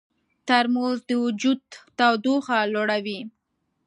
[0.47, 1.61] ترموز د وجود
[1.97, 3.19] تودوخه لوړوي.